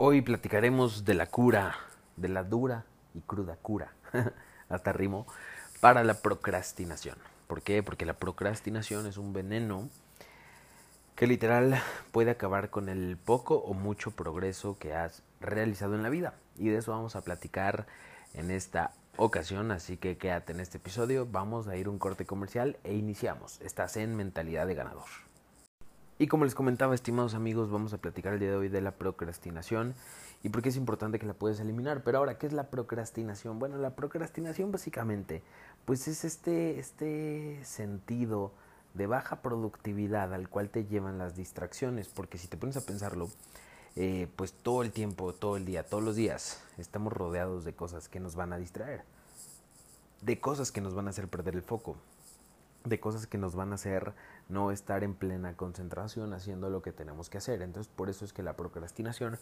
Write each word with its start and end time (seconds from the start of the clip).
Hoy 0.00 0.22
platicaremos 0.22 1.04
de 1.04 1.14
la 1.14 1.26
cura, 1.26 1.74
de 2.14 2.28
la 2.28 2.44
dura 2.44 2.84
y 3.14 3.20
cruda 3.20 3.56
cura, 3.56 3.94
hasta 4.68 4.92
rimo, 4.92 5.26
para 5.80 6.04
la 6.04 6.14
procrastinación. 6.14 7.18
¿Por 7.48 7.62
qué? 7.62 7.82
Porque 7.82 8.06
la 8.06 8.12
procrastinación 8.12 9.08
es 9.08 9.16
un 9.16 9.32
veneno 9.32 9.88
que 11.16 11.26
literal 11.26 11.82
puede 12.12 12.30
acabar 12.30 12.70
con 12.70 12.88
el 12.88 13.16
poco 13.16 13.56
o 13.56 13.74
mucho 13.74 14.12
progreso 14.12 14.78
que 14.78 14.94
has 14.94 15.24
realizado 15.40 15.96
en 15.96 16.04
la 16.04 16.10
vida. 16.10 16.34
Y 16.56 16.68
de 16.68 16.78
eso 16.78 16.92
vamos 16.92 17.16
a 17.16 17.22
platicar 17.22 17.88
en 18.34 18.52
esta 18.52 18.92
ocasión, 19.16 19.72
así 19.72 19.96
que 19.96 20.16
quédate 20.16 20.52
en 20.52 20.60
este 20.60 20.78
episodio, 20.78 21.26
vamos 21.26 21.66
a 21.66 21.74
ir 21.74 21.88
un 21.88 21.98
corte 21.98 22.24
comercial 22.24 22.76
e 22.84 22.94
iniciamos. 22.94 23.60
Estás 23.62 23.96
en 23.96 24.14
mentalidad 24.14 24.68
de 24.68 24.76
ganador. 24.76 25.27
Y 26.20 26.26
como 26.26 26.44
les 26.44 26.56
comentaba, 26.56 26.96
estimados 26.96 27.34
amigos, 27.34 27.70
vamos 27.70 27.92
a 27.92 27.98
platicar 27.98 28.32
el 28.32 28.40
día 28.40 28.50
de 28.50 28.56
hoy 28.56 28.68
de 28.68 28.80
la 28.80 28.90
procrastinación 28.90 29.94
y 30.42 30.48
por 30.48 30.62
qué 30.62 30.70
es 30.70 30.76
importante 30.76 31.20
que 31.20 31.26
la 31.26 31.34
puedes 31.34 31.60
eliminar. 31.60 32.02
Pero 32.02 32.18
ahora, 32.18 32.38
¿qué 32.38 32.48
es 32.48 32.52
la 32.52 32.70
procrastinación? 32.70 33.60
Bueno, 33.60 33.76
la 33.76 33.94
procrastinación 33.94 34.72
básicamente, 34.72 35.44
pues 35.84 36.08
es 36.08 36.24
este, 36.24 36.80
este 36.80 37.60
sentido 37.64 38.50
de 38.94 39.06
baja 39.06 39.42
productividad 39.42 40.34
al 40.34 40.48
cual 40.48 40.70
te 40.70 40.86
llevan 40.86 41.18
las 41.18 41.36
distracciones, 41.36 42.08
porque 42.08 42.36
si 42.36 42.48
te 42.48 42.56
pones 42.56 42.76
a 42.76 42.80
pensarlo, 42.84 43.28
eh, 43.94 44.26
pues 44.34 44.52
todo 44.52 44.82
el 44.82 44.90
tiempo, 44.90 45.32
todo 45.32 45.56
el 45.56 45.64
día, 45.64 45.84
todos 45.84 46.02
los 46.02 46.16
días, 46.16 46.60
estamos 46.78 47.12
rodeados 47.12 47.64
de 47.64 47.74
cosas 47.74 48.08
que 48.08 48.18
nos 48.18 48.34
van 48.34 48.52
a 48.52 48.58
distraer, 48.58 49.04
de 50.22 50.40
cosas 50.40 50.72
que 50.72 50.80
nos 50.80 50.94
van 50.94 51.06
a 51.06 51.10
hacer 51.10 51.28
perder 51.28 51.54
el 51.54 51.62
foco, 51.62 51.94
de 52.84 52.98
cosas 52.98 53.28
que 53.28 53.38
nos 53.38 53.54
van 53.54 53.70
a 53.70 53.76
hacer 53.76 54.14
no 54.48 54.70
estar 54.70 55.04
en 55.04 55.14
plena 55.14 55.54
concentración 55.54 56.32
haciendo 56.32 56.70
lo 56.70 56.82
que 56.82 56.92
tenemos 56.92 57.28
que 57.28 57.38
hacer. 57.38 57.62
Entonces, 57.62 57.92
por 57.94 58.08
eso 58.08 58.24
es 58.24 58.32
que 58.32 58.42
la 58.42 58.54
procrastinación, 58.54 59.38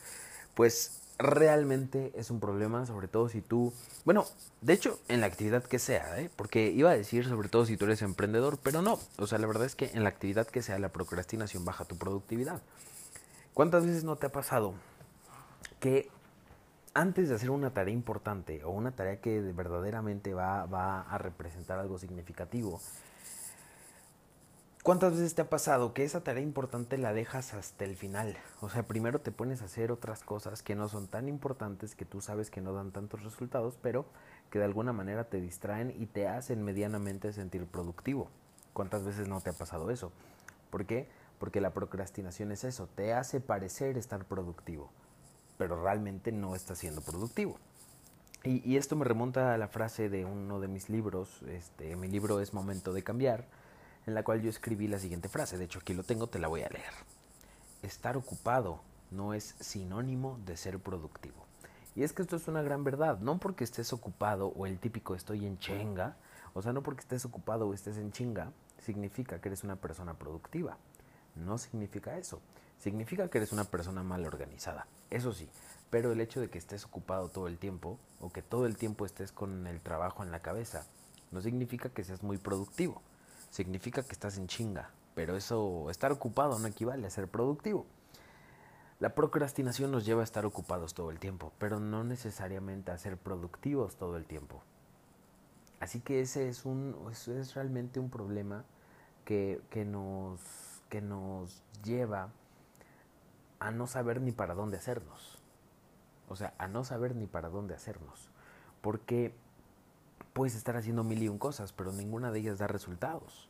pues 0.54 1.00
realmente 1.18 2.12
es 2.14 2.30
un 2.30 2.40
problema, 2.40 2.84
sobre 2.86 3.08
todo 3.08 3.28
si 3.28 3.40
tú, 3.40 3.72
bueno, 4.04 4.24
de 4.60 4.72
hecho, 4.72 4.98
en 5.08 5.20
la 5.20 5.26
actividad 5.26 5.64
que 5.64 5.78
sea, 5.78 6.20
¿eh? 6.20 6.30
porque 6.36 6.70
iba 6.70 6.90
a 6.90 6.96
decir 6.96 7.26
sobre 7.26 7.48
todo 7.48 7.64
si 7.64 7.76
tú 7.76 7.86
eres 7.86 8.02
emprendedor, 8.02 8.58
pero 8.62 8.82
no, 8.82 8.98
o 9.18 9.26
sea, 9.26 9.38
la 9.38 9.46
verdad 9.46 9.64
es 9.64 9.76
que 9.76 9.90
en 9.94 10.02
la 10.02 10.10
actividad 10.10 10.46
que 10.46 10.62
sea 10.62 10.78
la 10.78 10.90
procrastinación 10.90 11.64
baja 11.64 11.84
tu 11.84 11.96
productividad. 11.96 12.60
¿Cuántas 13.54 13.86
veces 13.86 14.04
no 14.04 14.16
te 14.16 14.26
ha 14.26 14.32
pasado 14.32 14.74
que 15.80 16.10
antes 16.92 17.28
de 17.28 17.34
hacer 17.34 17.50
una 17.50 17.70
tarea 17.70 17.92
importante 17.92 18.64
o 18.64 18.70
una 18.70 18.90
tarea 18.90 19.20
que 19.20 19.40
verdaderamente 19.40 20.34
va, 20.34 20.66
va 20.66 21.02
a 21.02 21.18
representar 21.18 21.78
algo 21.78 21.98
significativo, 21.98 22.80
¿Cuántas 24.86 25.14
veces 25.14 25.34
te 25.34 25.42
ha 25.42 25.50
pasado 25.50 25.94
que 25.94 26.04
esa 26.04 26.22
tarea 26.22 26.44
importante 26.44 26.96
la 26.96 27.12
dejas 27.12 27.54
hasta 27.54 27.84
el 27.84 27.96
final? 27.96 28.36
O 28.60 28.70
sea, 28.70 28.84
primero 28.84 29.20
te 29.20 29.32
pones 29.32 29.60
a 29.60 29.64
hacer 29.64 29.90
otras 29.90 30.22
cosas 30.22 30.62
que 30.62 30.76
no 30.76 30.88
son 30.88 31.08
tan 31.08 31.28
importantes, 31.28 31.96
que 31.96 32.04
tú 32.04 32.20
sabes 32.20 32.52
que 32.52 32.60
no 32.60 32.72
dan 32.72 32.92
tantos 32.92 33.24
resultados, 33.24 33.76
pero 33.82 34.06
que 34.48 34.60
de 34.60 34.64
alguna 34.64 34.92
manera 34.92 35.24
te 35.24 35.40
distraen 35.40 35.92
y 35.98 36.06
te 36.06 36.28
hacen 36.28 36.62
medianamente 36.62 37.32
sentir 37.32 37.66
productivo. 37.66 38.28
¿Cuántas 38.74 39.04
veces 39.04 39.26
no 39.26 39.40
te 39.40 39.50
ha 39.50 39.54
pasado 39.54 39.90
eso? 39.90 40.12
¿Por 40.70 40.86
qué? 40.86 41.08
Porque 41.40 41.60
la 41.60 41.74
procrastinación 41.74 42.52
es 42.52 42.62
eso, 42.62 42.88
te 42.94 43.12
hace 43.12 43.40
parecer 43.40 43.98
estar 43.98 44.24
productivo, 44.24 44.92
pero 45.58 45.82
realmente 45.82 46.30
no 46.30 46.54
estás 46.54 46.78
siendo 46.78 47.00
productivo. 47.00 47.58
Y, 48.44 48.76
esto 48.76 48.94
me 48.94 49.04
remonta 49.04 49.52
a 49.52 49.58
la 49.58 49.66
frase 49.66 50.08
de 50.08 50.24
uno 50.24 50.60
de 50.60 50.68
mis 50.68 50.88
libros, 50.88 51.42
este, 51.48 51.96
mi 51.96 52.06
libro 52.06 52.38
es 52.38 52.54
Momento 52.54 52.92
de 52.92 53.02
Cambiar, 53.02 53.48
en 54.06 54.14
la 54.14 54.22
cual 54.22 54.40
yo 54.40 54.48
escribí 54.48 54.86
la 54.86 55.00
siguiente 55.00 55.28
frase, 55.28 55.58
de 55.58 55.64
hecho 55.64 55.80
aquí 55.80 55.92
lo 55.92 56.04
tengo, 56.04 56.28
te 56.28 56.38
la 56.38 56.48
voy 56.48 56.62
a 56.62 56.68
leer. 56.68 56.92
Estar 57.82 58.16
ocupado 58.16 58.80
no 59.10 59.34
es 59.34 59.56
sinónimo 59.60 60.38
de 60.46 60.56
ser 60.56 60.78
productivo. 60.78 61.44
Y 61.96 62.04
es 62.04 62.12
que 62.12 62.22
esto 62.22 62.36
es 62.36 62.46
una 62.46 62.62
gran 62.62 62.84
verdad, 62.84 63.18
no 63.18 63.38
porque 63.38 63.64
estés 63.64 63.92
ocupado 63.92 64.48
o 64.48 64.66
el 64.66 64.78
típico 64.78 65.14
estoy 65.14 65.44
en 65.44 65.58
chinga, 65.58 66.16
o 66.54 66.62
sea, 66.62 66.72
no 66.72 66.82
porque 66.82 67.00
estés 67.00 67.24
ocupado 67.24 67.68
o 67.68 67.74
estés 67.74 67.96
en 67.96 68.12
chinga, 68.12 68.52
significa 68.78 69.40
que 69.40 69.48
eres 69.48 69.64
una 69.64 69.76
persona 69.76 70.14
productiva. 70.14 70.78
No 71.34 71.58
significa 71.58 72.16
eso. 72.16 72.40
Significa 72.78 73.28
que 73.28 73.38
eres 73.38 73.52
una 73.52 73.64
persona 73.64 74.02
mal 74.02 74.24
organizada. 74.24 74.86
Eso 75.10 75.32
sí, 75.32 75.48
pero 75.90 76.12
el 76.12 76.20
hecho 76.20 76.40
de 76.40 76.48
que 76.48 76.58
estés 76.58 76.84
ocupado 76.84 77.28
todo 77.28 77.48
el 77.48 77.58
tiempo 77.58 77.98
o 78.20 78.30
que 78.30 78.42
todo 78.42 78.66
el 78.66 78.76
tiempo 78.76 79.04
estés 79.04 79.32
con 79.32 79.66
el 79.66 79.80
trabajo 79.80 80.22
en 80.22 80.30
la 80.30 80.40
cabeza, 80.40 80.86
no 81.32 81.40
significa 81.40 81.88
que 81.88 82.04
seas 82.04 82.22
muy 82.22 82.38
productivo 82.38 83.02
significa 83.50 84.02
que 84.02 84.12
estás 84.12 84.38
en 84.38 84.46
chinga, 84.46 84.90
pero 85.14 85.36
eso, 85.36 85.90
estar 85.90 86.12
ocupado 86.12 86.58
no 86.58 86.66
equivale 86.66 87.06
a 87.06 87.10
ser 87.10 87.28
productivo. 87.28 87.86
La 88.98 89.14
procrastinación 89.14 89.90
nos 89.90 90.06
lleva 90.06 90.22
a 90.22 90.24
estar 90.24 90.46
ocupados 90.46 90.94
todo 90.94 91.10
el 91.10 91.18
tiempo, 91.18 91.52
pero 91.58 91.80
no 91.80 92.04
necesariamente 92.04 92.90
a 92.90 92.98
ser 92.98 93.18
productivos 93.18 93.96
todo 93.96 94.16
el 94.16 94.24
tiempo. 94.24 94.62
Así 95.80 96.00
que 96.00 96.20
ese 96.20 96.48
es, 96.48 96.64
un, 96.64 96.96
es 97.10 97.54
realmente 97.54 98.00
un 98.00 98.08
problema 98.08 98.64
que, 99.26 99.60
que, 99.68 99.84
nos, 99.84 100.40
que 100.88 101.02
nos 101.02 101.62
lleva 101.84 102.30
a 103.58 103.70
no 103.70 103.86
saber 103.86 104.20
ni 104.22 104.32
para 104.32 104.54
dónde 104.54 104.78
hacernos. 104.78 105.38
O 106.28 106.36
sea, 106.36 106.54
a 106.58 106.66
no 106.66 106.84
saber 106.84 107.14
ni 107.14 107.26
para 107.26 107.48
dónde 107.50 107.74
hacernos. 107.74 108.30
Porque 108.80 109.34
puedes 110.36 110.54
estar 110.54 110.76
haciendo 110.76 111.02
mil 111.02 111.22
y 111.22 111.30
un 111.30 111.38
cosas, 111.38 111.72
pero 111.72 111.94
ninguna 111.94 112.30
de 112.30 112.40
ellas 112.40 112.58
da 112.58 112.66
resultados. 112.66 113.48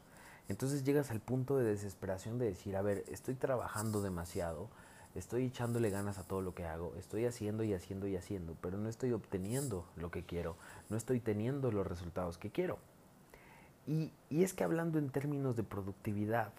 Entonces 0.48 0.84
llegas 0.84 1.10
al 1.10 1.18
punto 1.18 1.58
de 1.58 1.64
desesperación 1.64 2.38
de 2.38 2.46
decir, 2.46 2.76
a 2.76 2.82
ver, 2.82 3.02
estoy 3.08 3.34
trabajando 3.34 4.02
demasiado, 4.02 4.68
estoy 5.16 5.46
echándole 5.46 5.90
ganas 5.90 6.18
a 6.18 6.22
todo 6.22 6.42
lo 6.42 6.54
que 6.54 6.64
hago, 6.64 6.94
estoy 6.96 7.24
haciendo 7.24 7.64
y 7.64 7.74
haciendo 7.74 8.06
y 8.06 8.14
haciendo, 8.14 8.56
pero 8.60 8.78
no 8.78 8.88
estoy 8.88 9.10
obteniendo 9.10 9.84
lo 9.96 10.12
que 10.12 10.24
quiero, 10.24 10.54
no 10.88 10.96
estoy 10.96 11.18
teniendo 11.18 11.72
los 11.72 11.84
resultados 11.84 12.38
que 12.38 12.52
quiero. 12.52 12.78
Y, 13.88 14.12
es 14.30 14.54
que 14.54 14.62
hablando 14.62 15.00
en 15.00 15.10
términos 15.10 15.56
de 15.56 15.64
productividad, 15.64 16.52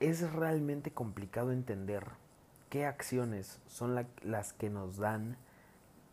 es 0.00 0.32
realmente 0.32 0.92
complicado 0.92 1.52
entender 1.52 2.06
qué 2.70 2.86
acciones 2.86 3.58
son 3.66 4.02
las 4.22 4.54
que 4.54 4.70
nos 4.70 4.96
dan 4.96 5.36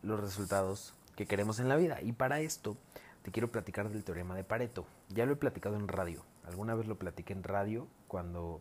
los 0.02 0.20
resultados 0.20 0.97
que 1.18 1.26
queremos 1.26 1.58
en 1.58 1.68
la 1.68 1.74
vida. 1.74 2.00
Y 2.00 2.12
para 2.12 2.38
esto 2.38 2.76
te 3.22 3.32
quiero 3.32 3.50
platicar 3.50 3.88
del 3.88 4.04
teorema 4.04 4.36
de 4.36 4.44
Pareto. 4.44 4.86
Ya 5.08 5.26
lo 5.26 5.32
he 5.32 5.36
platicado 5.36 5.74
en 5.74 5.88
radio. 5.88 6.22
Alguna 6.46 6.76
vez 6.76 6.86
lo 6.86 6.96
platiqué 6.96 7.32
en 7.32 7.42
radio 7.42 7.88
cuando 8.06 8.60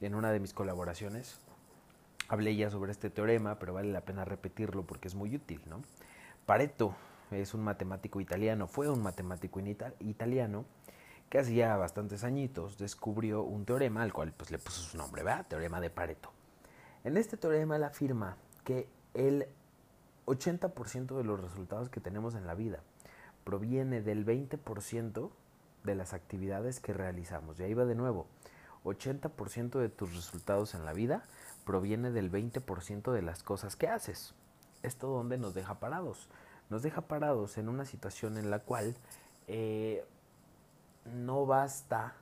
en 0.00 0.14
una 0.14 0.30
de 0.30 0.38
mis 0.38 0.54
colaboraciones 0.54 1.40
hablé 2.28 2.54
ya 2.54 2.70
sobre 2.70 2.92
este 2.92 3.10
teorema, 3.10 3.58
pero 3.58 3.74
vale 3.74 3.90
la 3.90 4.02
pena 4.02 4.24
repetirlo 4.24 4.86
porque 4.86 5.08
es 5.08 5.16
muy 5.16 5.34
útil, 5.34 5.60
¿no? 5.66 5.82
Pareto 6.46 6.94
es 7.32 7.54
un 7.54 7.64
matemático 7.64 8.20
italiano, 8.20 8.68
fue 8.68 8.88
un 8.88 9.02
matemático 9.02 9.58
italiano 9.98 10.66
que 11.28 11.40
hacía 11.40 11.76
bastantes 11.76 12.22
añitos 12.22 12.78
descubrió 12.78 13.42
un 13.42 13.64
teorema 13.64 14.02
al 14.02 14.12
cual 14.12 14.32
pues 14.32 14.52
le 14.52 14.58
puso 14.58 14.80
su 14.80 14.96
nombre, 14.96 15.24
¿verdad? 15.24 15.44
Teorema 15.48 15.80
de 15.80 15.90
Pareto. 15.90 16.30
En 17.02 17.16
este 17.16 17.36
teorema 17.36 17.74
él 17.74 17.82
afirma 17.82 18.36
que 18.62 18.88
el 19.12 19.48
80% 20.30 21.16
de 21.16 21.24
los 21.24 21.40
resultados 21.40 21.88
que 21.88 22.00
tenemos 22.00 22.34
en 22.34 22.46
la 22.46 22.54
vida 22.54 22.80
proviene 23.44 24.00
del 24.00 24.24
20% 24.24 25.30
de 25.82 25.94
las 25.94 26.12
actividades 26.12 26.80
que 26.80 26.92
realizamos. 26.92 27.58
Y 27.58 27.64
ahí 27.64 27.74
va 27.74 27.84
de 27.84 27.94
nuevo. 27.94 28.26
80% 28.84 29.78
de 29.78 29.88
tus 29.88 30.14
resultados 30.14 30.74
en 30.74 30.84
la 30.84 30.92
vida 30.92 31.24
proviene 31.64 32.10
del 32.10 32.30
20% 32.30 33.12
de 33.12 33.22
las 33.22 33.42
cosas 33.42 33.76
que 33.76 33.88
haces. 33.88 34.34
Esto 34.82 35.08
donde 35.08 35.36
nos 35.36 35.54
deja 35.54 35.80
parados. 35.80 36.28
Nos 36.70 36.82
deja 36.82 37.02
parados 37.02 37.58
en 37.58 37.68
una 37.68 37.84
situación 37.84 38.38
en 38.38 38.50
la 38.50 38.60
cual 38.60 38.96
eh, 39.48 40.04
no 41.04 41.44
basta 41.44 42.14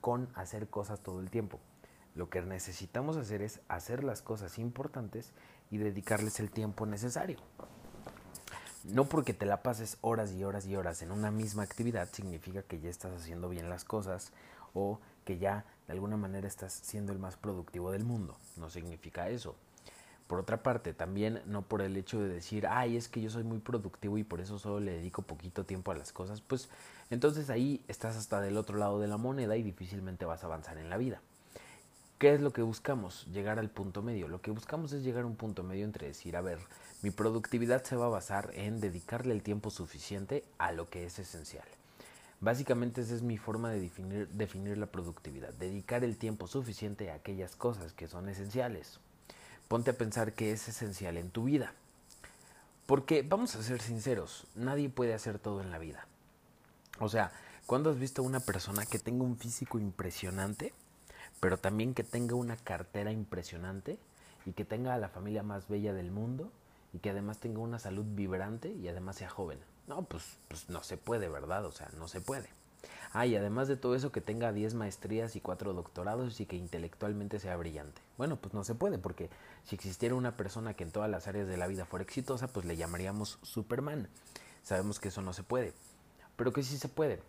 con 0.00 0.28
hacer 0.34 0.68
cosas 0.68 1.00
todo 1.00 1.20
el 1.20 1.30
tiempo. 1.30 1.58
Lo 2.20 2.28
que 2.28 2.42
necesitamos 2.42 3.16
hacer 3.16 3.40
es 3.40 3.60
hacer 3.68 4.04
las 4.04 4.20
cosas 4.20 4.58
importantes 4.58 5.32
y 5.70 5.78
dedicarles 5.78 6.38
el 6.38 6.50
tiempo 6.50 6.84
necesario. 6.84 7.38
No 8.84 9.06
porque 9.06 9.32
te 9.32 9.46
la 9.46 9.62
pases 9.62 9.96
horas 10.02 10.32
y 10.32 10.44
horas 10.44 10.66
y 10.66 10.76
horas 10.76 11.00
en 11.00 11.12
una 11.12 11.30
misma 11.30 11.62
actividad 11.62 12.10
significa 12.12 12.60
que 12.60 12.78
ya 12.78 12.90
estás 12.90 13.18
haciendo 13.18 13.48
bien 13.48 13.70
las 13.70 13.84
cosas 13.84 14.32
o 14.74 15.00
que 15.24 15.38
ya 15.38 15.64
de 15.86 15.94
alguna 15.94 16.18
manera 16.18 16.46
estás 16.46 16.74
siendo 16.74 17.10
el 17.14 17.18
más 17.18 17.38
productivo 17.38 17.90
del 17.90 18.04
mundo. 18.04 18.36
No 18.58 18.68
significa 18.68 19.30
eso. 19.30 19.56
Por 20.26 20.40
otra 20.40 20.62
parte, 20.62 20.92
también 20.92 21.40
no 21.46 21.62
por 21.62 21.80
el 21.80 21.96
hecho 21.96 22.20
de 22.20 22.28
decir, 22.28 22.66
ay, 22.66 22.98
es 22.98 23.08
que 23.08 23.22
yo 23.22 23.30
soy 23.30 23.44
muy 23.44 23.60
productivo 23.60 24.18
y 24.18 24.24
por 24.24 24.42
eso 24.42 24.58
solo 24.58 24.78
le 24.78 24.92
dedico 24.92 25.22
poquito 25.22 25.64
tiempo 25.64 25.90
a 25.90 25.96
las 25.96 26.12
cosas, 26.12 26.42
pues 26.42 26.68
entonces 27.08 27.48
ahí 27.48 27.82
estás 27.88 28.14
hasta 28.18 28.42
del 28.42 28.58
otro 28.58 28.76
lado 28.76 29.00
de 29.00 29.08
la 29.08 29.16
moneda 29.16 29.56
y 29.56 29.62
difícilmente 29.62 30.26
vas 30.26 30.42
a 30.42 30.48
avanzar 30.48 30.76
en 30.76 30.90
la 30.90 30.98
vida. 30.98 31.22
¿Qué 32.20 32.34
es 32.34 32.42
lo 32.42 32.52
que 32.52 32.60
buscamos? 32.60 33.26
Llegar 33.32 33.58
al 33.58 33.70
punto 33.70 34.02
medio. 34.02 34.28
Lo 34.28 34.42
que 34.42 34.50
buscamos 34.50 34.92
es 34.92 35.02
llegar 35.02 35.22
a 35.22 35.26
un 35.26 35.36
punto 35.36 35.62
medio 35.62 35.86
entre 35.86 36.08
decir, 36.08 36.36
a 36.36 36.42
ver, 36.42 36.58
mi 37.00 37.10
productividad 37.10 37.82
se 37.82 37.96
va 37.96 38.04
a 38.04 38.10
basar 38.10 38.50
en 38.52 38.78
dedicarle 38.78 39.32
el 39.32 39.42
tiempo 39.42 39.70
suficiente 39.70 40.44
a 40.58 40.70
lo 40.72 40.90
que 40.90 41.06
es 41.06 41.18
esencial. 41.18 41.64
Básicamente 42.40 43.00
esa 43.00 43.14
es 43.14 43.22
mi 43.22 43.38
forma 43.38 43.70
de 43.70 43.80
definir, 43.80 44.28
definir 44.28 44.76
la 44.76 44.84
productividad, 44.84 45.54
dedicar 45.54 46.04
el 46.04 46.18
tiempo 46.18 46.46
suficiente 46.46 47.10
a 47.10 47.14
aquellas 47.14 47.56
cosas 47.56 47.94
que 47.94 48.06
son 48.06 48.28
esenciales. 48.28 49.00
ponte 49.66 49.90
a 49.92 49.96
pensar 49.96 50.34
qué 50.34 50.52
es 50.52 50.68
esencial 50.68 51.16
en 51.16 51.30
tu 51.30 51.44
vida. 51.44 51.72
Porque 52.84 53.22
vamos 53.22 53.56
a 53.56 53.62
ser 53.62 53.80
sinceros, 53.80 54.46
nadie 54.54 54.90
puede 54.90 55.14
hacer 55.14 55.38
todo 55.38 55.62
en 55.62 55.70
la 55.70 55.78
vida. 55.78 56.06
O 56.98 57.08
sea, 57.08 57.32
¿cuándo 57.64 57.88
has 57.88 57.98
visto 57.98 58.20
a 58.20 58.26
una 58.26 58.40
persona 58.40 58.84
que 58.84 58.98
tenga 58.98 59.24
un 59.24 59.38
físico 59.38 59.78
impresionante, 59.78 60.74
pero 61.40 61.58
también 61.58 61.94
que 61.94 62.04
tenga 62.04 62.34
una 62.34 62.56
cartera 62.56 63.12
impresionante 63.12 63.98
y 64.46 64.52
que 64.52 64.64
tenga 64.64 64.94
a 64.94 64.98
la 64.98 65.08
familia 65.08 65.42
más 65.42 65.68
bella 65.68 65.92
del 65.92 66.10
mundo 66.10 66.52
y 66.92 66.98
que 66.98 67.10
además 67.10 67.38
tenga 67.38 67.60
una 67.60 67.78
salud 67.78 68.04
vibrante 68.14 68.70
y 68.70 68.88
además 68.88 69.16
sea 69.16 69.30
joven? 69.30 69.58
No, 69.86 70.02
pues, 70.02 70.38
pues 70.48 70.68
no 70.68 70.82
se 70.82 70.96
puede, 70.96 71.28
¿verdad? 71.28 71.64
O 71.64 71.72
sea, 71.72 71.88
no 71.96 72.08
se 72.08 72.20
puede. 72.20 72.48
Ah, 73.12 73.26
y 73.26 73.34
además 73.34 73.66
de 73.66 73.76
todo 73.76 73.94
eso 73.94 74.12
que 74.12 74.20
tenga 74.20 74.52
10 74.52 74.74
maestrías 74.74 75.34
y 75.34 75.40
4 75.40 75.72
doctorados 75.72 76.40
y 76.40 76.46
que 76.46 76.56
intelectualmente 76.56 77.40
sea 77.40 77.56
brillante. 77.56 78.00
Bueno, 78.16 78.36
pues 78.36 78.54
no 78.54 78.62
se 78.62 78.74
puede 78.74 78.98
porque 78.98 79.28
si 79.64 79.74
existiera 79.74 80.14
una 80.14 80.36
persona 80.36 80.74
que 80.74 80.84
en 80.84 80.92
todas 80.92 81.10
las 81.10 81.26
áreas 81.26 81.48
de 81.48 81.56
la 81.56 81.66
vida 81.66 81.86
fuera 81.86 82.04
exitosa, 82.04 82.48
pues 82.48 82.66
le 82.66 82.76
llamaríamos 82.76 83.38
Superman. 83.42 84.08
Sabemos 84.62 85.00
que 85.00 85.08
eso 85.08 85.22
no 85.22 85.32
se 85.32 85.42
puede. 85.42 85.72
Pero 86.36 86.52
que 86.52 86.62
sí 86.62 86.78
se 86.78 86.88
puede. 86.88 87.20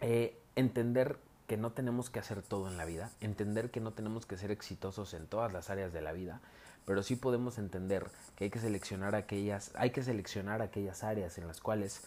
Eh, 0.00 0.38
entender 0.54 1.18
que 1.46 1.56
no 1.56 1.72
tenemos 1.72 2.10
que 2.10 2.18
hacer 2.18 2.42
todo 2.42 2.68
en 2.68 2.76
la 2.76 2.84
vida, 2.84 3.10
entender 3.20 3.70
que 3.70 3.80
no 3.80 3.92
tenemos 3.92 4.26
que 4.26 4.36
ser 4.36 4.50
exitosos 4.50 5.14
en 5.14 5.26
todas 5.26 5.52
las 5.52 5.70
áreas 5.70 5.92
de 5.92 6.00
la 6.00 6.12
vida, 6.12 6.40
pero 6.84 7.02
sí 7.02 7.16
podemos 7.16 7.58
entender 7.58 8.10
que 8.36 8.44
hay 8.44 8.50
que 8.50 8.58
seleccionar 8.58 9.14
aquellas, 9.14 9.70
hay 9.74 9.90
que 9.90 10.02
seleccionar 10.02 10.62
aquellas 10.62 11.04
áreas 11.04 11.38
en 11.38 11.46
las 11.46 11.60
cuales, 11.60 12.02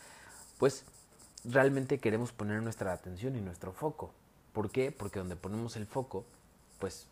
pues, 0.57 0.85
realmente 1.45 1.99
queremos 1.99 2.31
poner 2.31 2.61
nuestra 2.61 2.93
atención 2.93 3.35
y 3.35 3.41
nuestro 3.41 3.71
foco. 3.71 4.13
¿Por 4.53 4.71
qué? 4.71 4.91
Porque 4.91 5.19
donde 5.19 5.35
ponemos 5.35 5.75
el 5.75 5.85
foco, 5.85 6.25
pues 6.79 7.07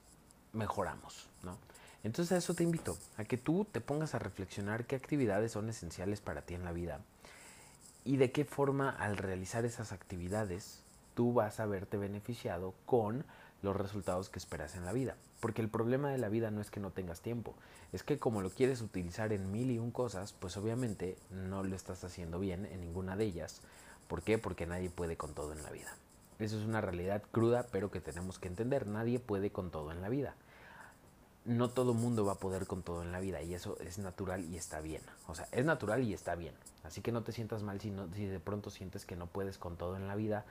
mejoramos, 0.53 1.27
¿no? 1.43 1.57
Entonces 2.03 2.31
a 2.31 2.37
eso 2.37 2.53
te 2.53 2.63
invito, 2.63 2.97
a 3.17 3.25
que 3.25 3.37
tú 3.37 3.65
te 3.71 3.81
pongas 3.81 4.15
a 4.15 4.19
reflexionar 4.19 4.85
qué 4.85 4.95
actividades 4.95 5.51
son 5.51 5.69
esenciales 5.69 6.21
para 6.21 6.41
ti 6.41 6.53
en 6.53 6.63
la 6.63 6.71
vida 6.71 7.01
y 8.05 8.17
de 8.17 8.31
qué 8.31 8.45
forma 8.45 8.89
al 8.89 9.17
realizar 9.17 9.65
esas 9.65 9.91
actividades 9.91 10.83
tú 11.17 11.33
vas 11.33 11.59
a 11.59 11.65
verte 11.65 11.97
beneficiado 11.97 12.73
con 12.85 13.25
los 13.61 13.75
resultados 13.75 14.29
que 14.29 14.39
esperas 14.39 14.75
en 14.75 14.85
la 14.85 14.93
vida. 14.93 15.17
Porque 15.41 15.61
el 15.61 15.69
problema 15.69 16.11
de 16.11 16.17
la 16.17 16.29
vida 16.29 16.51
no 16.51 16.61
es 16.61 16.71
que 16.71 16.79
no 16.79 16.91
tengas 16.91 17.19
tiempo, 17.19 17.55
es 17.91 18.03
que 18.03 18.17
como 18.17 18.41
lo 18.41 18.51
quieres 18.51 18.81
utilizar 18.81 19.33
en 19.33 19.51
mil 19.51 19.71
y 19.71 19.79
un 19.79 19.91
cosas, 19.91 20.33
pues 20.33 20.55
obviamente 20.55 21.17
no 21.29 21.63
lo 21.63 21.75
estás 21.75 22.03
haciendo 22.03 22.39
bien 22.39 22.65
en 22.67 22.79
ninguna 22.79 23.17
de 23.17 23.25
ellas 23.25 23.61
¿Por 24.07 24.21
qué? 24.23 24.37
Porque 24.37 24.65
nadie 24.65 24.89
puede 24.89 25.17
con 25.17 25.33
todo 25.33 25.53
en 25.53 25.63
la 25.63 25.71
vida. 25.71 25.93
Eso 26.39 26.57
es 26.57 26.65
una 26.65 26.81
realidad 26.81 27.23
cruda, 27.31 27.67
pero 27.71 27.91
que 27.91 27.99
tenemos 27.99 28.39
que 28.39 28.47
entender. 28.47 28.87
Nadie 28.87 29.19
puede 29.19 29.51
con 29.51 29.69
todo 29.69 29.91
en 29.91 30.01
la 30.01 30.09
vida. 30.09 30.35
No 31.45 31.69
todo 31.69 31.93
mundo 31.93 32.25
va 32.25 32.33
a 32.33 32.39
poder 32.39 32.67
con 32.67 32.83
todo 32.83 33.03
en 33.03 33.11
la 33.11 33.19
vida 33.19 33.41
y 33.41 33.53
eso 33.53 33.77
es 33.79 33.97
natural 33.97 34.45
y 34.45 34.57
está 34.57 34.81
bien. 34.81 35.01
O 35.27 35.35
sea, 35.35 35.47
es 35.51 35.65
natural 35.65 36.03
y 36.03 36.13
está 36.13 36.35
bien. 36.35 36.53
Así 36.83 37.01
que 37.01 37.11
no 37.11 37.23
te 37.23 37.31
sientas 37.31 37.63
mal 37.63 37.79
si, 37.81 37.93
si 38.15 38.25
de 38.25 38.39
pronto 38.39 38.69
sientes 38.69 39.05
que 39.05 39.15
no 39.15 39.27
puedes 39.27 39.57
con 39.57 39.77
todo 39.77 39.95
en 39.95 40.07
la 40.07 40.15
vida 40.15 40.45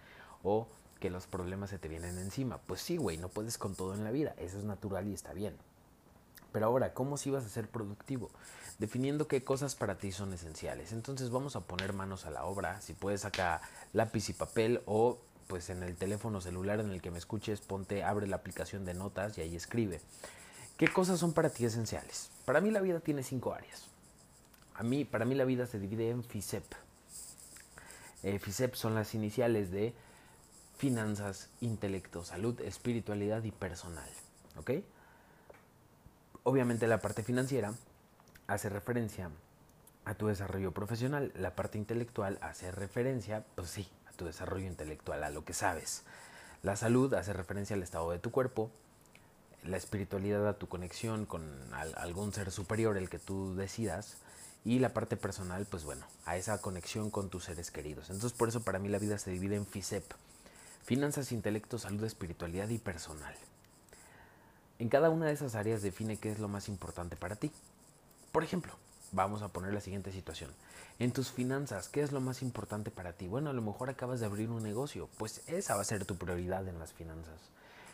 o 0.46 0.68
que 1.00 1.10
los 1.10 1.26
problemas 1.26 1.70
se 1.70 1.78
te 1.78 1.88
vienen 1.88 2.18
encima. 2.18 2.58
Pues 2.58 2.80
sí, 2.80 2.96
güey, 2.96 3.18
no 3.18 3.28
puedes 3.28 3.58
con 3.58 3.74
todo 3.74 3.94
en 3.94 4.04
la 4.04 4.12
vida. 4.12 4.34
Eso 4.38 4.58
es 4.58 4.64
natural 4.64 5.08
y 5.08 5.12
está 5.12 5.32
bien. 5.32 5.56
Pero 6.52 6.66
ahora, 6.66 6.94
¿cómo 6.94 7.16
si 7.16 7.30
vas 7.30 7.44
a 7.44 7.48
ser 7.48 7.68
productivo? 7.68 8.30
Definiendo 8.78 9.26
qué 9.26 9.42
cosas 9.42 9.74
para 9.74 9.98
ti 9.98 10.12
son 10.12 10.32
esenciales. 10.32 10.92
Entonces 10.92 11.30
vamos 11.30 11.56
a 11.56 11.60
poner 11.60 11.92
manos 11.92 12.24
a 12.26 12.30
la 12.30 12.44
obra. 12.44 12.80
Si 12.80 12.94
puedes 12.94 13.22
sacar 13.22 13.60
lápiz 13.92 14.30
y 14.30 14.32
papel 14.32 14.80
o 14.86 15.18
pues 15.48 15.68
en 15.68 15.82
el 15.82 15.96
teléfono 15.96 16.40
celular 16.40 16.80
en 16.80 16.90
el 16.90 17.02
que 17.02 17.10
me 17.10 17.18
escuches, 17.18 17.60
ponte, 17.60 18.04
abre 18.04 18.26
la 18.26 18.36
aplicación 18.36 18.84
de 18.84 18.94
notas 18.94 19.36
y 19.36 19.42
ahí 19.42 19.56
escribe. 19.56 20.00
¿Qué 20.76 20.88
cosas 20.88 21.18
son 21.18 21.32
para 21.32 21.50
ti 21.50 21.64
esenciales? 21.64 22.30
Para 22.44 22.60
mí 22.60 22.70
la 22.70 22.80
vida 22.80 23.00
tiene 23.00 23.22
cinco 23.22 23.52
áreas. 23.52 23.84
A 24.74 24.82
mí, 24.82 25.04
para 25.04 25.24
mí 25.24 25.34
la 25.34 25.44
vida 25.44 25.66
se 25.66 25.78
divide 25.78 26.10
en 26.10 26.22
FISEP. 26.22 26.64
Eh, 28.22 28.38
FISEP 28.38 28.74
son 28.74 28.94
las 28.94 29.14
iniciales 29.14 29.70
de 29.70 29.94
finanzas, 30.76 31.50
intelecto, 31.60 32.24
salud, 32.24 32.60
espiritualidad 32.60 33.42
y 33.44 33.50
personal. 33.50 34.08
¿Ok? 34.56 34.72
Obviamente 36.42 36.86
la 36.86 37.00
parte 37.00 37.22
financiera 37.22 37.74
hace 38.46 38.68
referencia 38.68 39.30
a 40.04 40.14
tu 40.14 40.28
desarrollo 40.28 40.72
profesional, 40.72 41.32
la 41.34 41.56
parte 41.56 41.78
intelectual 41.78 42.38
hace 42.40 42.70
referencia, 42.70 43.44
pues 43.56 43.70
sí, 43.70 43.88
a 44.08 44.12
tu 44.12 44.24
desarrollo 44.24 44.66
intelectual, 44.66 45.24
a 45.24 45.30
lo 45.30 45.44
que 45.44 45.52
sabes. 45.52 46.04
La 46.62 46.76
salud 46.76 47.12
hace 47.14 47.32
referencia 47.32 47.74
al 47.74 47.82
estado 47.82 48.12
de 48.12 48.20
tu 48.20 48.30
cuerpo, 48.30 48.70
la 49.64 49.76
espiritualidad 49.76 50.46
a 50.46 50.58
tu 50.58 50.68
conexión 50.68 51.26
con 51.26 51.42
algún 51.72 52.32
ser 52.32 52.52
superior, 52.52 52.96
el 52.96 53.10
que 53.10 53.18
tú 53.18 53.56
decidas, 53.56 54.18
y 54.64 54.78
la 54.78 54.92
parte 54.92 55.16
personal, 55.16 55.66
pues 55.68 55.84
bueno, 55.84 56.06
a 56.24 56.36
esa 56.36 56.60
conexión 56.60 57.10
con 57.10 57.28
tus 57.28 57.44
seres 57.44 57.70
queridos. 57.70 58.10
Entonces 58.10 58.36
por 58.36 58.48
eso 58.48 58.62
para 58.62 58.78
mí 58.78 58.88
la 58.88 58.98
vida 58.98 59.18
se 59.18 59.30
divide 59.30 59.56
en 59.56 59.66
FISEP, 59.66 60.04
finanzas, 60.86 61.32
intelecto, 61.32 61.80
salud, 61.80 62.04
espiritualidad 62.04 62.68
y 62.68 62.78
personal. 62.78 63.34
En 64.78 64.88
cada 64.88 65.10
una 65.10 65.26
de 65.26 65.32
esas 65.32 65.56
áreas 65.56 65.82
define 65.82 66.16
qué 66.16 66.30
es 66.30 66.38
lo 66.38 66.46
más 66.46 66.68
importante 66.68 67.16
para 67.16 67.34
ti. 67.34 67.50
Por 68.30 68.44
ejemplo, 68.44 68.72
vamos 69.10 69.42
a 69.42 69.48
poner 69.48 69.74
la 69.74 69.80
siguiente 69.80 70.12
situación. 70.12 70.52
En 71.00 71.10
tus 71.10 71.32
finanzas, 71.32 71.88
¿qué 71.88 72.02
es 72.02 72.12
lo 72.12 72.20
más 72.20 72.40
importante 72.40 72.92
para 72.92 73.14
ti? 73.14 73.26
Bueno, 73.26 73.50
a 73.50 73.52
lo 73.52 73.62
mejor 73.62 73.90
acabas 73.90 74.20
de 74.20 74.26
abrir 74.26 74.48
un 74.48 74.62
negocio, 74.62 75.08
pues 75.18 75.42
esa 75.48 75.74
va 75.74 75.80
a 75.80 75.84
ser 75.84 76.04
tu 76.04 76.16
prioridad 76.18 76.68
en 76.68 76.78
las 76.78 76.92
finanzas. 76.92 77.40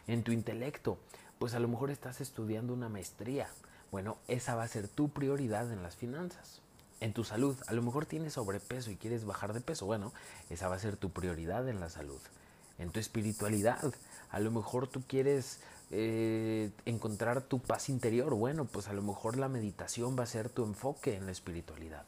En 0.07 0.23
tu 0.23 0.33
intelecto, 0.33 0.99
pues 1.39 1.55
a 1.55 1.61
lo 1.61 1.69
mejor 1.69 1.91
estás 1.91 2.21
estudiando 2.21 2.75
una 2.75 2.91
maestría. 2.91 3.49
Bueno, 3.91 4.19
esa 4.29 4.55
va 4.55 4.65
a 4.65 4.69
ser 4.69 4.87
tu 4.87 5.09
prioridad 5.09 5.73
en 5.73 5.83
las 5.83 5.97
finanzas. 5.97 6.61
En 7.01 7.15
tu 7.15 7.25
salud, 7.25 7.57
a 7.69 7.73
lo 7.73 7.81
mejor 7.81 8.05
tienes 8.05 8.35
sobrepeso 8.35 8.91
y 8.91 8.97
quieres 8.97 9.25
bajar 9.25 9.55
de 9.55 9.63
peso. 9.63 9.87
Bueno, 9.87 10.13
esa 10.51 10.69
va 10.69 10.77
a 10.77 10.79
ser 10.79 10.99
tu 10.99 11.11
prioridad 11.11 11.67
en 11.69 11.81
la 11.81 11.89
salud. 11.89 12.21
En 12.83 12.91
tu 12.91 12.99
espiritualidad, 12.99 13.95
a 14.31 14.41
lo 14.41 14.51
mejor 14.51 14.89
tú 14.89 15.03
quieres 15.07 15.61
eh, 15.93 16.71
encontrar 16.85 17.43
tu 17.43 17.61
paz 17.61 17.89
interior. 17.89 18.35
Bueno, 18.35 18.65
pues 18.65 18.89
a 18.89 18.93
lo 18.93 19.03
mejor 19.03 19.37
la 19.37 19.49
meditación 19.49 20.19
va 20.19 20.25
a 20.25 20.27
ser 20.27 20.49
tu 20.49 20.65
enfoque 20.65 21.15
en 21.15 21.27
la 21.27 21.33
espiritualidad. 21.33 22.05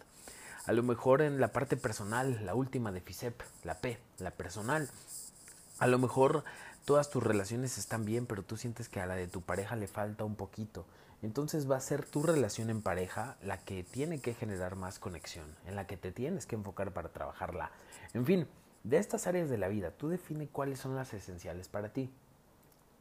A 0.67 0.73
lo 0.73 0.83
mejor 0.83 1.23
en 1.23 1.41
la 1.41 1.53
parte 1.53 1.77
personal, 1.77 2.45
la 2.45 2.55
última 2.55 2.91
de 2.91 3.01
FISEP, 3.01 3.41
la 3.63 3.79
P, 3.79 3.99
la 4.19 4.33
personal. 4.33 4.91
A 5.79 5.87
lo 5.87 5.99
mejor 5.99 6.43
todas 6.85 7.09
tus 7.09 7.23
relaciones 7.23 7.79
están 7.79 8.05
bien, 8.05 8.27
pero 8.27 8.43
tú 8.43 8.57
sientes 8.57 8.89
que 8.89 9.01
a 9.01 9.07
la 9.07 9.15
de 9.15 9.29
tu 9.29 9.43
pareja 9.43 9.77
le 9.77 9.87
falta 9.87 10.25
un 10.25 10.35
poquito. 10.35 10.87
Entonces 11.23 11.71
va 11.71 11.77
a 11.77 11.81
ser 11.81 12.05
tu 12.05 12.23
relación 12.23 12.69
en 12.69 12.83
pareja 12.83 13.37
la 13.43 13.59
que 13.59 13.85
tiene 13.85 14.21
que 14.21 14.35
generar 14.35 14.75
más 14.75 14.99
conexión, 14.99 15.47
en 15.67 15.77
la 15.77 15.87
que 15.87 15.97
te 15.97 16.11
tienes 16.11 16.47
que 16.47 16.57
enfocar 16.57 16.93
para 16.93 17.11
trabajarla. 17.11 17.71
En 18.13 18.27
fin, 18.27 18.49
de 18.85 18.99
estas 18.99 19.27
áreas 19.27 19.49
de 19.49 19.59
la 19.59 19.69
vida, 19.69 19.91
tú 19.91 20.09
define 20.09 20.47
cuáles 20.47 20.79
son 20.79 20.95
las 20.95 21.13
esenciales 21.15 21.69
para 21.69 21.93
ti. 21.93 22.11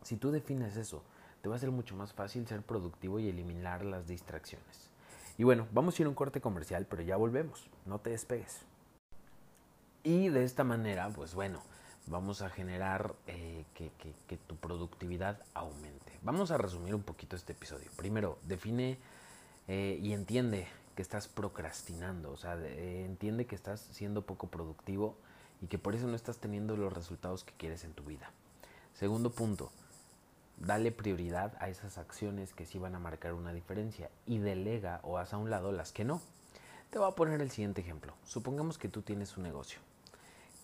Si 0.01 0.15
tú 0.15 0.31
defines 0.31 0.77
eso, 0.77 1.03
te 1.41 1.49
va 1.49 1.57
a 1.57 1.59
ser 1.59 1.71
mucho 1.71 1.95
más 1.95 2.13
fácil 2.13 2.47
ser 2.47 2.61
productivo 2.61 3.19
y 3.19 3.27
eliminar 3.27 3.83
las 3.83 4.07
distracciones. 4.07 4.89
Y 5.37 5.43
bueno, 5.43 5.67
vamos 5.73 5.99
a 5.99 6.01
ir 6.01 6.05
a 6.05 6.09
un 6.09 6.15
corte 6.15 6.39
comercial, 6.39 6.87
pero 6.89 7.01
ya 7.01 7.17
volvemos, 7.17 7.69
no 7.85 7.99
te 7.99 8.11
despegues. 8.11 8.61
Y 10.03 10.29
de 10.29 10.45
esta 10.45 10.63
manera, 10.63 11.09
pues 11.09 11.33
bueno, 11.35 11.61
vamos 12.07 12.41
a 12.41 12.49
generar 12.49 13.13
eh, 13.27 13.65
que, 13.73 14.37
tu 14.47 14.55
productividad 14.55 15.41
aumente. 15.53 16.17
Vamos 16.21 16.51
a 16.51 16.57
resumir 16.57 16.95
un 16.95 17.03
poquito 17.03 17.35
este 17.35 17.53
episodio. 17.53 17.89
Primero, 17.97 18.37
define 18.43 18.97
eh, 19.67 19.99
y 20.01 20.13
entiende 20.13 20.67
que 20.95 21.01
estás 21.01 21.27
procrastinando, 21.27 22.31
o 22.31 22.37
sea, 22.37 22.55
eh, 22.59 23.03
entiende 23.05 23.45
que 23.45 23.55
estás 23.55 23.81
siendo 23.91 24.25
poco 24.25 24.47
productivo 24.47 25.17
y 25.63 25.67
que 25.67 25.79
por 25.79 25.95
eso 25.95 26.05
no 26.05 26.15
estás 26.15 26.37
teniendo 26.37 26.77
los 26.77 26.93
resultados 26.93 27.43
que 27.43 27.53
quieres 27.53 27.83
en 27.85 27.93
tu 27.93 28.03
vida. 28.03 28.29
Segundo 28.93 29.31
punto, 29.31 29.71
Dale 30.57 30.91
prioridad 30.91 31.53
a 31.59 31.67
esas 31.67 31.97
acciones 31.97 32.53
que 32.53 32.65
sí 32.65 32.79
van 32.79 32.95
a 32.95 32.99
marcar 32.99 33.33
una 33.33 33.51
diferencia 33.51 34.09
y 34.25 34.37
delega 34.37 34.99
o 35.03 35.17
haz 35.17 35.33
a 35.33 35.37
un 35.37 35.49
lado 35.49 35.71
las 35.71 35.91
que 35.91 36.05
no. 36.05 36.21
Te 36.89 36.99
voy 36.99 37.11
a 37.11 37.15
poner 37.15 37.41
el 37.41 37.51
siguiente 37.51 37.81
ejemplo. 37.81 38.13
Supongamos 38.23 38.77
que 38.77 38.87
tú 38.87 39.01
tienes 39.01 39.35
un 39.35 39.43
negocio. 39.43 39.79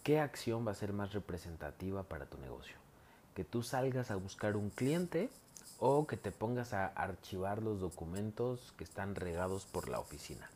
¿Qué 0.03 0.19
acción 0.19 0.65
va 0.65 0.71
a 0.71 0.75
ser 0.75 0.93
más 0.93 1.11
representativa 1.11 2.03
para 2.03 2.27
tu 2.27 2.37
negocio? 2.37 2.77
¿Que 3.35 3.43
tú 3.43 3.63
salgas 3.63 4.11
a 4.11 4.15
buscar 4.15 4.55
un 4.55 4.69
cliente 4.69 5.29
o 5.79 6.07
que 6.07 6.17
te 6.17 6.31
pongas 6.31 6.73
a 6.73 6.85
archivar 6.87 7.61
los 7.61 7.81
documentos 7.81 8.73
que 8.77 8.83
están 8.83 9.15
regados 9.15 9.65
por 9.65 9.89
la 9.89 9.99
oficina? 9.99 10.49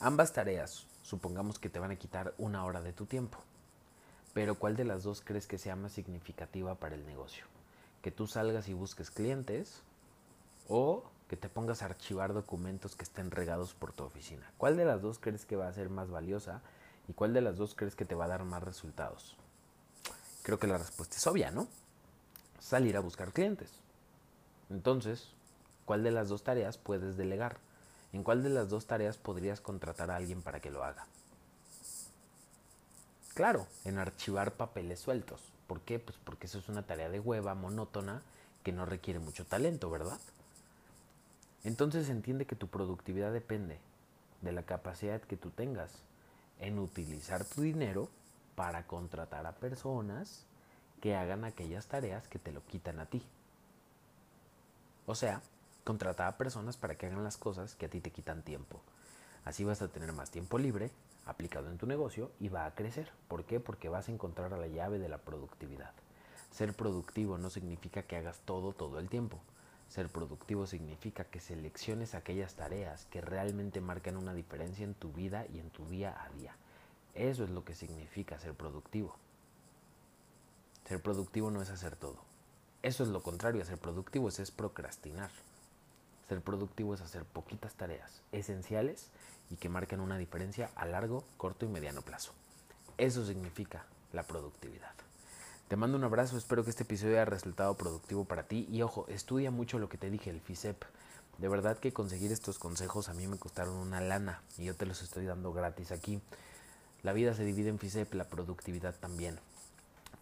Ambas 0.00 0.32
tareas, 0.32 0.86
supongamos 1.02 1.58
que 1.58 1.70
te 1.70 1.78
van 1.78 1.92
a 1.92 1.96
quitar 1.96 2.34
una 2.38 2.64
hora 2.64 2.82
de 2.82 2.92
tu 2.92 3.06
tiempo. 3.06 3.38
Pero 4.34 4.54
¿cuál 4.54 4.76
de 4.76 4.84
las 4.84 5.02
dos 5.02 5.22
crees 5.24 5.46
que 5.46 5.58
sea 5.58 5.76
más 5.76 5.92
significativa 5.92 6.74
para 6.74 6.94
el 6.94 7.06
negocio? 7.06 7.44
que 8.02 8.12
tú 8.12 8.28
salgas 8.28 8.68
y 8.68 8.74
busques 8.74 9.10
clientes 9.10 9.82
o 10.68 11.02
que 11.28 11.36
te 11.36 11.48
pongas 11.48 11.82
a 11.82 11.86
archivar 11.86 12.32
documentos 12.32 12.94
que 12.94 13.02
estén 13.02 13.32
regados 13.32 13.74
por 13.74 13.92
tu 13.92 14.04
oficina. 14.04 14.48
¿Cuál 14.56 14.76
de 14.76 14.84
las 14.84 15.02
dos 15.02 15.18
crees 15.18 15.44
que 15.44 15.56
va 15.56 15.66
a 15.66 15.72
ser 15.72 15.90
más 15.90 16.08
valiosa 16.08 16.62
y 17.08 17.12
cuál 17.12 17.34
de 17.34 17.40
las 17.40 17.56
dos 17.56 17.74
crees 17.74 17.96
que 17.96 18.04
te 18.04 18.14
va 18.14 18.26
a 18.26 18.28
dar 18.28 18.44
más 18.44 18.62
resultados? 18.62 19.36
Creo 20.44 20.60
que 20.60 20.68
la 20.68 20.78
respuesta 20.78 21.16
es 21.16 21.26
obvia, 21.26 21.50
¿no? 21.50 21.66
Salir 22.60 22.96
a 22.96 23.00
buscar 23.00 23.32
clientes. 23.32 23.72
Entonces, 24.70 25.32
¿Cuál 25.88 26.02
de 26.02 26.10
las 26.10 26.28
dos 26.28 26.42
tareas 26.42 26.76
puedes 26.76 27.16
delegar? 27.16 27.56
¿En 28.12 28.22
cuál 28.22 28.42
de 28.42 28.50
las 28.50 28.68
dos 28.68 28.84
tareas 28.84 29.16
podrías 29.16 29.62
contratar 29.62 30.10
a 30.10 30.16
alguien 30.16 30.42
para 30.42 30.60
que 30.60 30.70
lo 30.70 30.84
haga? 30.84 31.06
Claro, 33.38 33.68
en 33.84 33.98
archivar 33.98 34.54
papeles 34.54 34.98
sueltos. 34.98 35.40
¿Por 35.68 35.80
qué? 35.82 36.00
Pues 36.00 36.18
porque 36.24 36.48
eso 36.48 36.58
es 36.58 36.68
una 36.68 36.82
tarea 36.88 37.08
de 37.08 37.20
hueva, 37.20 37.54
monótona, 37.54 38.20
que 38.64 38.72
no 38.72 38.84
requiere 38.84 39.20
mucho 39.20 39.46
talento, 39.46 39.88
¿verdad? 39.90 40.18
Entonces 41.62 42.08
entiende 42.08 42.46
que 42.46 42.56
tu 42.56 42.66
productividad 42.66 43.32
depende 43.32 43.78
de 44.42 44.50
la 44.50 44.64
capacidad 44.64 45.20
que 45.20 45.36
tú 45.36 45.50
tengas 45.50 45.92
en 46.58 46.80
utilizar 46.80 47.44
tu 47.44 47.62
dinero 47.62 48.08
para 48.56 48.88
contratar 48.88 49.46
a 49.46 49.52
personas 49.52 50.44
que 51.00 51.14
hagan 51.14 51.44
aquellas 51.44 51.86
tareas 51.86 52.26
que 52.26 52.40
te 52.40 52.50
lo 52.50 52.66
quitan 52.66 52.98
a 52.98 53.06
ti. 53.06 53.22
O 55.06 55.14
sea, 55.14 55.42
contratar 55.84 56.26
a 56.26 56.38
personas 56.38 56.76
para 56.76 56.96
que 56.96 57.06
hagan 57.06 57.22
las 57.22 57.36
cosas 57.36 57.76
que 57.76 57.86
a 57.86 57.88
ti 57.88 58.00
te 58.00 58.10
quitan 58.10 58.42
tiempo. 58.42 58.80
Así 59.44 59.62
vas 59.62 59.80
a 59.80 59.86
tener 59.86 60.12
más 60.12 60.32
tiempo 60.32 60.58
libre 60.58 60.90
aplicado 61.28 61.70
en 61.70 61.78
tu 61.78 61.86
negocio 61.86 62.30
y 62.40 62.48
va 62.48 62.66
a 62.66 62.74
crecer. 62.74 63.10
¿Por 63.28 63.44
qué? 63.44 63.60
Porque 63.60 63.88
vas 63.88 64.08
a 64.08 64.12
encontrar 64.12 64.50
la 64.52 64.66
llave 64.66 64.98
de 64.98 65.08
la 65.08 65.18
productividad. 65.18 65.92
Ser 66.50 66.74
productivo 66.74 67.38
no 67.38 67.50
significa 67.50 68.02
que 68.02 68.16
hagas 68.16 68.40
todo 68.44 68.72
todo 68.72 68.98
el 68.98 69.08
tiempo. 69.08 69.38
Ser 69.88 70.08
productivo 70.08 70.66
significa 70.66 71.24
que 71.24 71.40
selecciones 71.40 72.14
aquellas 72.14 72.54
tareas 72.54 73.06
que 73.06 73.20
realmente 73.20 73.80
marcan 73.80 74.16
una 74.16 74.34
diferencia 74.34 74.84
en 74.84 74.94
tu 74.94 75.12
vida 75.12 75.46
y 75.52 75.58
en 75.58 75.70
tu 75.70 75.86
día 75.86 76.16
a 76.22 76.28
día. 76.30 76.54
Eso 77.14 77.44
es 77.44 77.50
lo 77.50 77.64
que 77.64 77.74
significa 77.74 78.38
ser 78.38 78.54
productivo. 78.54 79.16
Ser 80.86 81.02
productivo 81.02 81.50
no 81.50 81.62
es 81.62 81.70
hacer 81.70 81.96
todo. 81.96 82.18
Eso 82.82 83.02
es 83.02 83.08
lo 83.08 83.22
contrario 83.22 83.62
a 83.62 83.66
ser 83.66 83.78
productivo, 83.78 84.28
es, 84.28 84.50
procrastinar. 84.50 85.30
Ser 86.28 86.42
productivo 86.42 86.94
es 86.94 87.00
hacer 87.00 87.24
poquitas 87.24 87.74
tareas 87.74 88.22
esenciales 88.32 89.08
y 89.50 89.56
que 89.56 89.70
marquen 89.70 90.00
una 90.00 90.18
diferencia 90.18 90.70
a 90.76 90.84
largo, 90.84 91.24
corto 91.38 91.64
y 91.64 91.68
mediano 91.68 92.02
plazo. 92.02 92.32
Eso 92.98 93.24
significa 93.24 93.86
la 94.12 94.24
productividad. 94.24 94.92
Te 95.68 95.76
mando 95.76 95.96
un 95.96 96.04
abrazo, 96.04 96.36
espero 96.36 96.64
que 96.64 96.70
este 96.70 96.82
episodio 96.82 97.14
haya 97.14 97.24
resultado 97.24 97.74
productivo 97.76 98.24
para 98.24 98.42
ti 98.42 98.66
y 98.70 98.82
ojo, 98.82 99.06
estudia 99.08 99.50
mucho 99.50 99.78
lo 99.78 99.88
que 99.88 99.98
te 99.98 100.10
dije, 100.10 100.30
el 100.30 100.40
FISEP. 100.40 100.82
De 101.38 101.48
verdad 101.48 101.78
que 101.78 101.92
conseguir 101.92 102.32
estos 102.32 102.58
consejos 102.58 103.08
a 103.08 103.14
mí 103.14 103.26
me 103.26 103.38
costaron 103.38 103.76
una 103.76 104.00
lana 104.00 104.42
y 104.58 104.64
yo 104.64 104.74
te 104.74 104.86
los 104.86 105.02
estoy 105.02 105.24
dando 105.24 105.52
gratis 105.52 105.92
aquí. 105.92 106.20
La 107.02 107.12
vida 107.12 107.32
se 107.34 107.44
divide 107.44 107.68
en 107.68 107.78
FISEP, 107.78 108.12
la 108.14 108.24
productividad 108.24 108.94
también. 108.96 109.38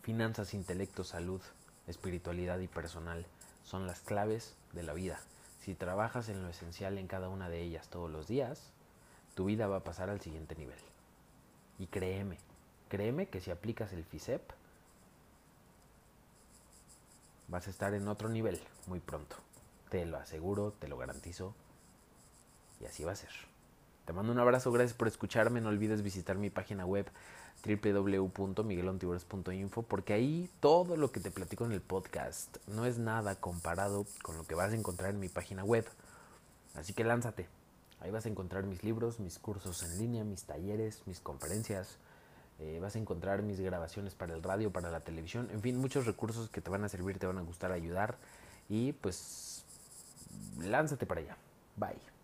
Finanzas, 0.02 0.52
intelecto, 0.52 1.04
salud, 1.04 1.40
espiritualidad 1.86 2.58
y 2.58 2.68
personal 2.68 3.26
son 3.64 3.86
las 3.86 4.00
claves 4.00 4.54
de 4.72 4.82
la 4.82 4.92
vida. 4.92 5.20
Si 5.66 5.74
trabajas 5.74 6.28
en 6.28 6.44
lo 6.44 6.48
esencial 6.48 6.96
en 6.96 7.08
cada 7.08 7.28
una 7.28 7.48
de 7.48 7.60
ellas 7.60 7.88
todos 7.88 8.08
los 8.08 8.28
días, 8.28 8.70
tu 9.34 9.46
vida 9.46 9.66
va 9.66 9.78
a 9.78 9.84
pasar 9.84 10.10
al 10.10 10.20
siguiente 10.20 10.54
nivel. 10.54 10.78
Y 11.80 11.88
créeme, 11.88 12.38
créeme 12.88 13.26
que 13.26 13.40
si 13.40 13.50
aplicas 13.50 13.92
el 13.92 14.04
FISEP, 14.04 14.40
vas 17.48 17.66
a 17.66 17.70
estar 17.70 17.94
en 17.94 18.06
otro 18.06 18.28
nivel 18.28 18.60
muy 18.86 19.00
pronto. 19.00 19.34
Te 19.88 20.06
lo 20.06 20.18
aseguro, 20.18 20.70
te 20.70 20.86
lo 20.86 20.98
garantizo. 20.98 21.52
Y 22.80 22.84
así 22.84 23.02
va 23.02 23.10
a 23.10 23.16
ser. 23.16 23.32
Te 24.04 24.12
mando 24.12 24.30
un 24.30 24.38
abrazo, 24.38 24.70
gracias 24.70 24.96
por 24.96 25.08
escucharme. 25.08 25.60
No 25.60 25.70
olvides 25.70 26.02
visitar 26.02 26.38
mi 26.38 26.48
página 26.48 26.86
web 26.86 27.10
www.miguelontibores.info 27.64 29.82
porque 29.82 30.12
ahí 30.12 30.50
todo 30.60 30.96
lo 30.96 31.12
que 31.12 31.20
te 31.20 31.30
platico 31.30 31.64
en 31.64 31.72
el 31.72 31.80
podcast 31.80 32.58
no 32.68 32.84
es 32.86 32.98
nada 32.98 33.36
comparado 33.36 34.06
con 34.22 34.36
lo 34.36 34.44
que 34.44 34.54
vas 34.54 34.72
a 34.72 34.76
encontrar 34.76 35.10
en 35.10 35.20
mi 35.20 35.28
página 35.28 35.64
web. 35.64 35.86
Así 36.74 36.92
que 36.92 37.04
lánzate. 37.04 37.48
Ahí 38.00 38.10
vas 38.10 38.26
a 38.26 38.28
encontrar 38.28 38.64
mis 38.64 38.84
libros, 38.84 39.20
mis 39.20 39.38
cursos 39.38 39.82
en 39.82 39.98
línea, 39.98 40.24
mis 40.24 40.44
talleres, 40.44 41.02
mis 41.06 41.20
conferencias, 41.20 41.98
eh, 42.58 42.78
vas 42.80 42.96
a 42.96 42.98
encontrar 42.98 43.42
mis 43.42 43.60
grabaciones 43.60 44.14
para 44.14 44.34
el 44.34 44.42
radio, 44.42 44.72
para 44.72 44.90
la 44.90 45.00
televisión, 45.00 45.48
en 45.52 45.60
fin, 45.60 45.76
muchos 45.76 46.06
recursos 46.06 46.48
que 46.48 46.62
te 46.62 46.70
van 46.70 46.84
a 46.84 46.88
servir, 46.88 47.18
te 47.18 47.26
van 47.26 47.38
a 47.38 47.42
gustar 47.42 47.70
ayudar 47.70 48.16
y 48.68 48.92
pues 48.92 49.64
lánzate 50.58 51.04
para 51.04 51.20
allá. 51.20 51.36
Bye. 51.76 52.15